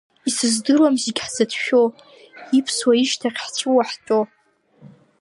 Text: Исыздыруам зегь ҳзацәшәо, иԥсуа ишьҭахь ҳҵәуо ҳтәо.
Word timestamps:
Исыздыруам 0.27 0.95
зегь 1.03 1.21
ҳзацәшәо, 1.25 1.83
иԥсуа 2.57 2.93
ишьҭахь 3.01 3.39
ҳҵәуо 3.45 3.81
ҳтәо. 3.89 4.19